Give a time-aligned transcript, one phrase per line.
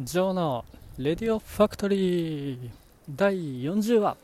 [0.00, 0.64] ジョーの
[0.96, 2.70] レディオファクトリー
[3.10, 4.16] 第40話、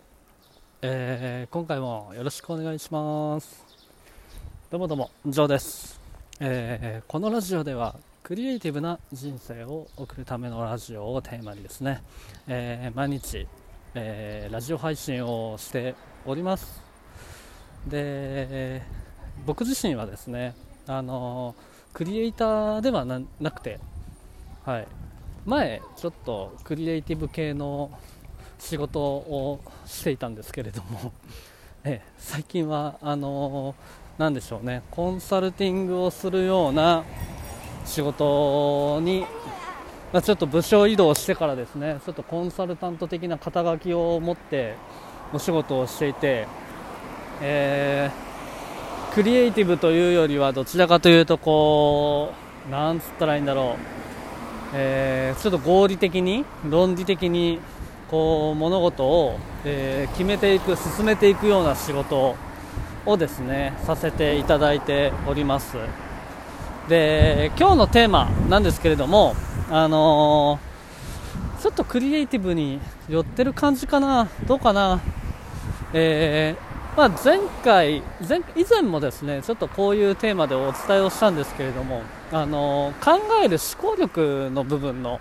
[0.82, 3.64] えー、今回もよろしくお願いします。
[4.70, 6.00] どうもどうもジョーです、
[6.38, 12.04] えー、このラジオではクリエイティブな人生を送るためのラジオをテーマにですね、
[12.46, 13.48] えー、毎日、
[13.96, 16.80] えラジオ配信をしております。
[17.88, 18.80] で
[19.44, 20.54] 僕自身はですね
[20.86, 21.56] あの
[21.92, 23.80] クリエイターではなくて
[24.64, 24.86] はい。
[25.46, 27.90] 前ちょっとクリエイティブ系の
[28.58, 31.12] 仕事をしていたんですけれども、
[31.84, 37.04] え最近はあのー、でしょうねコンサルティングをするような
[37.84, 39.26] 仕事に、
[40.14, 44.76] まあ、ちょっと部署移動してからですねちょっとコンサルタント的な肩書きを持って
[45.34, 46.48] お仕事をしていて、
[47.42, 52.32] えー、クリエイティブというよりはどちらかというとこ
[52.66, 54.03] うなんつったらいいんだろう
[54.76, 57.60] えー、ちょっと合理的に論理的に
[58.10, 62.34] こう物事を、えー、決めていく進めていくような仕事
[63.06, 65.76] をですねさせていただいております。
[66.88, 69.34] で今日のテーマなんですけれども
[69.70, 75.00] あのー、ちょっとクリエイティブに寄ってる感じかなどうかな。
[75.94, 85.20] えー、まあ、前回前以前もですねちょっとこういうテーマでお伝えをしたんですけれどもあの考える思考力の部分の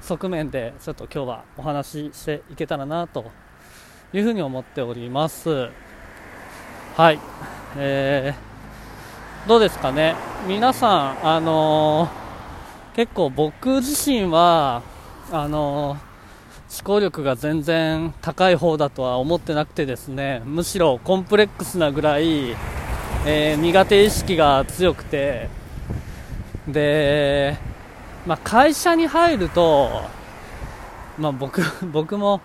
[0.00, 3.30] 側面でちょっと今日はお話ししていけたらなと
[4.14, 5.68] いうふうに思っております。
[6.96, 7.20] はい、
[7.76, 10.14] えー、どうですかね？
[10.46, 12.08] 皆さんあの、
[12.94, 14.82] 結構僕自身は
[15.30, 15.96] あの、
[16.72, 22.52] 思考力が全然高い方だとは思ってなくてですねむしろコンプレックスなぐらい、
[23.26, 25.50] えー、苦手意識が強くて
[26.66, 27.58] で、
[28.26, 30.00] まあ、会社に入ると、
[31.18, 31.60] まあ、僕
[31.92, 32.40] 僕も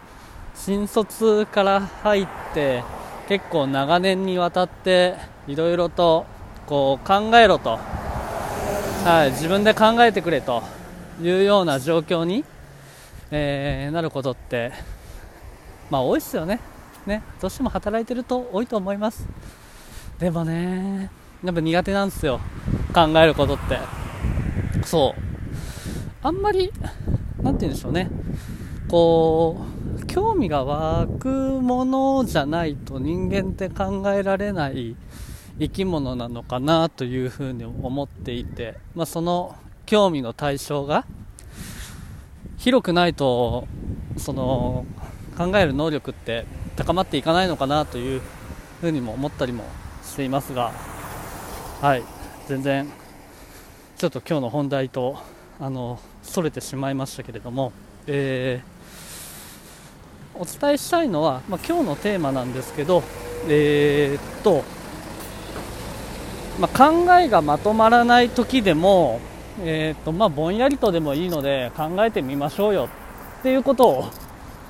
[0.55, 2.83] 新卒から入って
[3.29, 5.15] 結構長年にわたって
[5.47, 6.25] いろいろと
[6.65, 7.79] こう考えろと、
[9.05, 10.63] はい、自分で考えてくれと
[11.21, 12.43] いうような状況に、
[13.31, 14.71] えー、なることって、
[15.89, 16.59] まあ、多いですよね。
[17.05, 17.23] ね。
[17.41, 19.27] どうしても働いてると多いと思います。
[20.19, 21.09] でもね
[21.43, 22.39] やっぱ苦手なんですよ。
[22.93, 23.79] 考えることって。
[24.83, 25.21] そう。
[26.23, 26.71] あんまり
[27.41, 28.09] 何て言うんでしょうね。
[28.89, 29.61] こ
[30.01, 31.27] う興味が湧く
[31.61, 34.95] ものじゃないと人間って考えられない
[35.59, 39.55] 生き物なのかなというふうに思っていて、まあ、その
[39.85, 41.05] 興味の対象が
[42.57, 43.67] 広くないと
[44.17, 44.85] その
[45.37, 46.45] 考える能力って
[46.75, 48.21] 高まっていかないのかなという
[48.81, 49.63] ふうにも思ったりも
[50.03, 50.71] していますが
[51.81, 52.03] はい。
[52.47, 52.89] 全然
[53.97, 55.17] ちょっと今日の本題と
[55.59, 57.73] あのそれてしまいましたけれども、
[58.07, 63.03] えー、お伝えしたいのは、まあ、今日のテーマなんですけど、
[63.49, 64.63] えー、っと
[66.59, 69.19] まあ、考えがまとまらない時でも、
[69.59, 72.89] えーとまあ、ぼんやりとでもいいので考えてみましょうよ。
[73.39, 74.09] っていうことを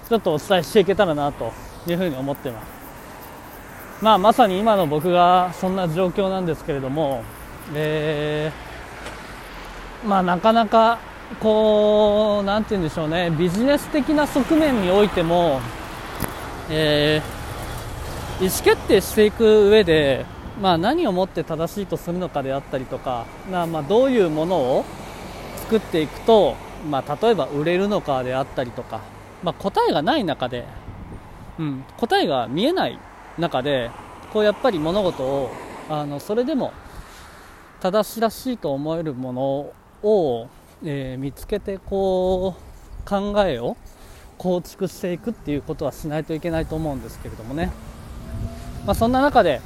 [0.08, 1.52] ちょっとお伝えしていけたらなと
[1.88, 7.24] いうふうに思ってます、まあ、まさに今の僕がそんな状況なんですけれども、
[7.74, 11.00] えーまあ、なかなか
[11.42, 15.60] こう、なんて言うんでしょうね、ビジネス的な側面においても、
[16.70, 20.26] えー、意思決定していく上で、
[20.62, 24.86] まあ、何をもって正しいとするのかであったりとか、まあ、まどういうものを
[25.58, 26.56] 作っていくと、
[26.90, 29.02] まあ、例えば売れるのかであったりとか、
[29.44, 30.66] まあ、答えがない中で、
[31.60, 33.00] うん、答えが見えない
[33.38, 33.92] 中で、
[34.34, 35.52] こうやっぱり物事を
[35.90, 36.74] あのそれでも
[37.80, 39.74] 正しらしいと思えるもの
[40.04, 40.48] を、
[40.84, 43.78] えー、見つけてこう考えを
[44.38, 47.72] 構築していくっていうことはしないといけないと思うんですけれどもね、
[48.86, 49.62] まあ、そんな中で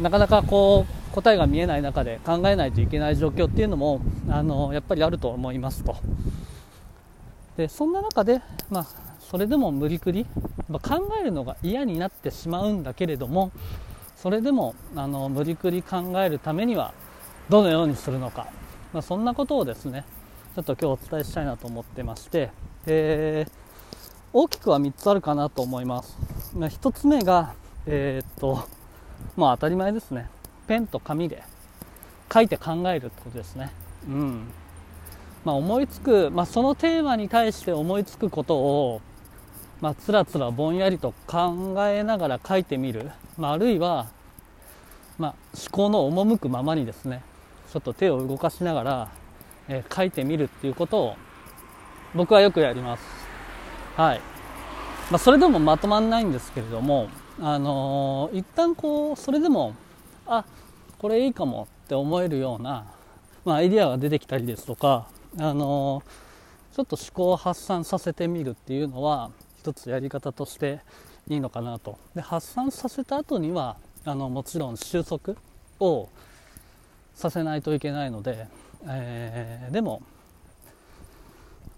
[0.00, 5.96] なかなかこう答えが見えない中で考えないといけない状況っていうのもあのやっぱりあると思いますと。
[7.56, 8.86] でそんな中で、まあ、
[9.18, 10.26] それでも無理くり、
[10.68, 13.50] まあ、考えるのが嫌になってしまうんだけれども
[14.14, 16.92] それでもあの無理くり考えるためには
[17.48, 18.48] どのようにするのか。
[18.92, 20.04] まあ、そんなことをですね
[20.54, 22.50] ちょっと今日お伝えしたいなと思ってまして、
[22.86, 23.52] えー、
[24.32, 26.16] 大きくは3つあるかなと思います、
[26.54, 27.54] ま、1つ目が
[27.86, 28.66] えー、っと
[29.36, 30.28] まあ当たり前ですね。
[30.66, 31.42] ペンと紙で
[32.32, 33.72] 書いて考えるってことですね。
[34.08, 34.48] うん。
[35.44, 39.00] まあ、思いつく、まあ、そのテーマに対して思いつくことを、
[39.80, 44.08] まあ、つらつらぼんやりと考えながら書いてみる、まあ、あるいは、
[45.18, 47.22] まあ、思考の赴くままにですね
[47.72, 49.08] ちょっと手を動かしながら、
[49.68, 51.16] えー、書いてみるっていうことを、
[52.14, 53.04] 僕はよくやります。
[53.96, 54.20] はい。
[55.10, 57.08] まあ、それでもまとまんないんですけれども
[57.40, 59.74] あのー、一旦こうそれでも
[60.26, 60.44] あ
[60.98, 62.84] これいいかもって思えるような、
[63.44, 66.02] まあ、アイディアが出てきたりですとか、あの、
[66.74, 70.80] ちょっと思考を発散させてみるっていうのは一つやり方として
[71.28, 71.98] いいのかなと。
[72.14, 75.34] で発散させた後にはあのもちろん収束
[75.80, 76.08] を
[77.14, 78.46] させないといけないので、
[78.86, 80.02] えー、でも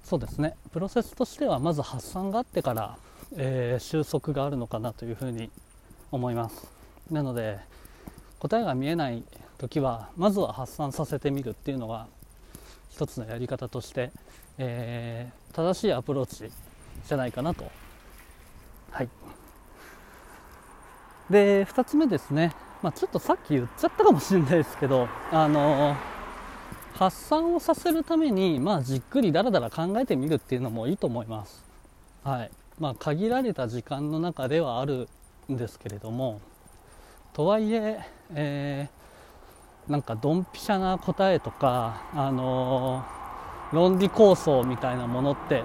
[0.04, 0.56] そうですね。
[0.72, 2.96] プロセスとしてはまず発散があってから、
[3.36, 5.50] えー、収束があるのかなというふうに
[6.10, 6.66] 思います。
[7.10, 7.58] なので
[8.38, 9.22] 答えが見えない
[9.58, 12.06] 時はまずは発散させてみるっていうのが
[12.90, 14.10] 一つのやり方として、
[14.58, 16.50] えー、正しいアプローチ
[17.06, 17.70] じゃないかなと。
[18.90, 19.08] はい。
[21.30, 25.96] で2つ目ですね、まあ、ちょっとさっき言っちゃったかもしれないですけどあのー、
[26.94, 31.62] 発散をさせるために、まあ、じっくりだらだら考えてみるっていうのもいいと思います。
[32.24, 32.50] はい。
[32.78, 35.08] まあ、限られた時間の中ではある
[35.50, 36.40] んですけれども
[37.32, 38.00] とはいえ
[38.34, 45.62] えー、なんかドンピシャな答えとか、あのー、論理構想みたいなものって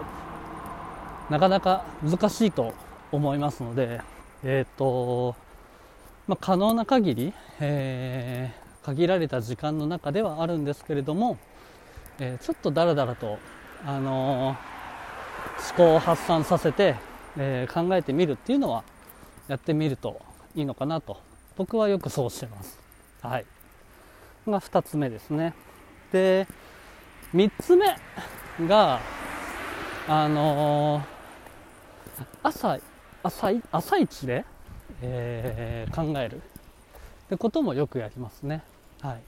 [1.30, 2.74] なかなか難しいと
[3.12, 4.02] 思いますので、
[4.44, 5.36] えーと
[6.28, 11.38] まあ、可能な限り、えー、限られた時間の中ではあるんですけれども、
[12.20, 13.40] えー、ちょっとだらだらと、
[13.86, 14.56] あの
[15.76, 16.96] 思考を発散させて、
[17.38, 18.84] え考えてみるっていうのは
[19.48, 20.22] やってみると
[20.56, 21.18] いいのかなと
[21.56, 22.80] 僕はよくそうしてます。
[23.22, 23.46] はい。
[24.48, 25.54] が2つ目ですね。
[26.12, 26.48] で、
[27.34, 27.86] 3つ目
[28.68, 29.00] が、
[30.08, 31.04] あのー、
[32.44, 32.80] 朝、
[33.24, 34.46] 朝、朝一で、
[35.02, 36.40] えー、考えるっ
[37.30, 38.64] てこともよくやりますね。
[39.02, 39.22] はい。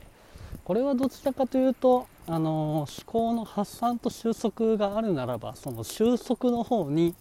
[0.63, 7.13] これはどちらかというと、あの、思考の発散と収束があるならば、その収束の方に、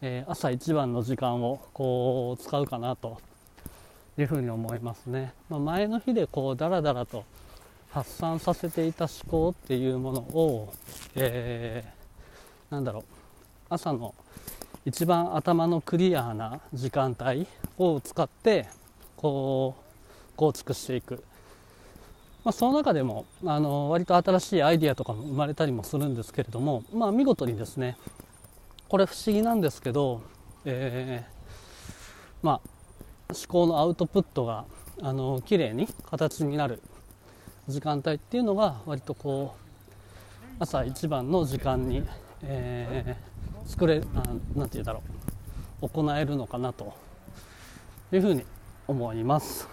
[0.00, 3.18] えー、朝一番の時間をこう使うかなと
[4.16, 7.24] いうふうに思いますね、まあ、前の日でこうダラダラと
[7.90, 10.72] 発散させていた思考っていうものを、
[11.16, 13.04] えー、なんだろう。
[13.70, 14.14] 朝の
[14.86, 18.66] 一番頭のクリアな時間帯を使って
[19.16, 21.22] こう構築していく、
[22.48, 27.98] まあ、その中でもあの割と新しいアイデアとかも生まれたりもするんですけれども、まあ、見事にですね
[28.88, 30.22] これ不思議なんですけど、
[30.64, 31.30] えー、
[32.40, 32.60] まあ
[33.28, 34.64] 思考のアウトプットが
[35.02, 36.80] あの綺麗に形になる
[37.68, 42.02] 時間帯っていうのが割とこう朝一番の時間に、
[42.44, 44.22] えー、作れあ
[44.58, 45.02] なんて言うだろ
[45.82, 46.94] う行えるのかなと
[48.10, 48.42] いうふうに
[48.86, 49.68] 思います。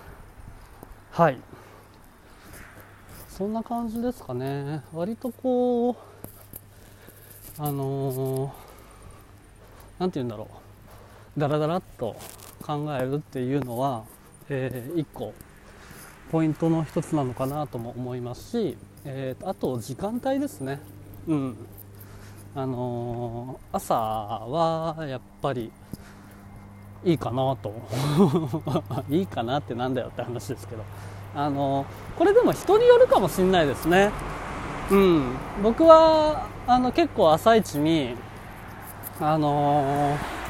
[1.12, 1.40] はい。
[3.38, 4.82] そんな感じですかね。
[4.94, 5.96] 割とこう
[7.58, 10.48] あのー、て言うんだろ
[11.36, 11.40] う。
[11.40, 12.16] ダラダラっと
[12.66, 14.06] 考えるっていうのは、
[14.48, 15.34] えー、1個
[16.32, 20.80] ポイントの一つなのかなとも思いますし、えー、あと時間帯ですね、
[21.28, 21.58] うん。
[22.56, 25.74] あのー、朝はやっぱり
[27.04, 27.74] いいかなと。
[29.12, 30.86] いいかなってなんだよって話ですけど、
[31.36, 31.86] あの、
[32.18, 34.12] これでも人によるかもしれないですね、
[34.90, 38.16] うん、僕はあの結構朝一に
[39.20, 40.46] あのー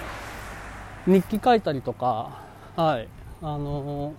[1.07, 2.39] 日記書いたりとか、
[2.75, 3.07] はい、
[3.43, 4.13] あのー、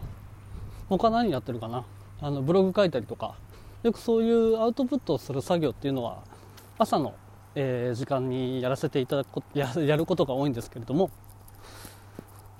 [0.88, 1.84] 他何やってるかな、
[2.20, 3.34] あのブログ書いたりとか、
[3.82, 6.22] よくそういうアウトプットをする作業っていうのは、
[6.78, 7.14] 朝の、
[7.56, 11.10] えー、時間にやらせていただくや、やることが多いんですけれども、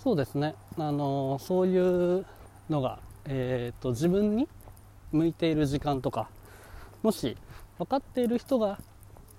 [0.03, 2.27] そうですね、あの、そういう
[2.69, 4.49] のが、えーと、自分に
[5.13, 6.29] 向いている時間とか、
[7.03, 7.37] もし
[7.79, 8.79] 分かっている人が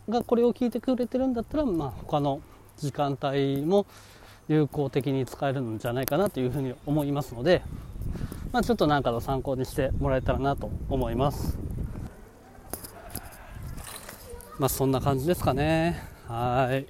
[0.09, 2.41] がこれを聞いてくれてるんだったら、まあ、他の
[2.77, 3.85] 時間帯も
[4.47, 7.61] 有効的に使えるんじゃないかなというふうに思いますので、
[8.53, 11.57] まあ、ちょっとなんかの参考にしてもらえたらなと思います。
[14.57, 16.01] まあそんな感じですかね。
[16.27, 16.87] はい。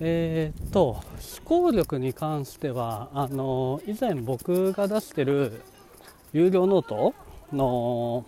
[0.00, 1.02] えー、っと思
[1.44, 5.60] 考力に関してはあの以前僕が出してる
[6.32, 7.14] 有料ノート？
[7.52, 8.24] の、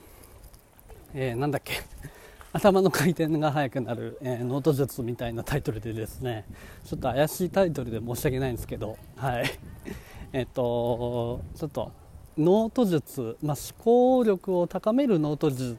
[1.15, 1.75] えー、なんだっけ？
[2.53, 6.45] 頭の回転が速くなる、えー、ノート術みたいなタイトルでですね。
[6.85, 8.97] ちょっと怪しいタイトルで申し訳ないんですけど。
[9.17, 9.45] はい。
[10.33, 11.91] えっとちょっと
[12.39, 15.79] ノート術、まあ、思考力を高めるノート術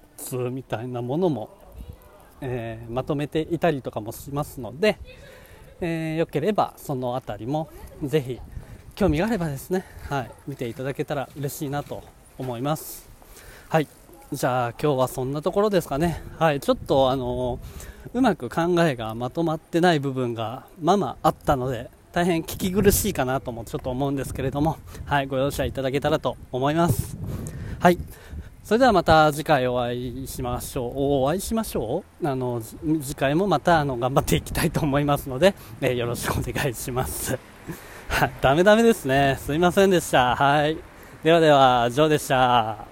[0.51, 1.49] みたいなものも、
[2.41, 4.97] えー、まとめていたりとかもしますので、
[5.79, 7.69] えー、よければその辺りも
[8.03, 8.39] ぜひ
[8.99, 12.03] 興味があればですね、はい、見ていただけたら嬉しいなと
[12.37, 13.07] 思います。
[13.69, 13.87] はい
[14.33, 16.21] じゃあ今日はそんなところですかね。
[16.37, 17.59] はい、ちょっとあの
[18.13, 27.15] うまく考えがまとまってない部分がまあまああったので大変聞き苦しいかなともちょっと思うんですけれども、はい、ご容赦いただけたらと思います。
[27.79, 27.97] はい。
[28.65, 30.91] それではまた次回お会いしましょう。
[31.23, 32.27] お会いしましょう？
[32.27, 32.61] あの、
[33.01, 37.39] 次回もまたあの頑張っていきたいと思いますので、えー、よろしくお願いします。
[38.41, 39.37] ダメダメですね。
[39.39, 40.35] すいませんでした。
[40.35, 40.77] はい。
[41.23, 42.88] ではでは、ジョーでした。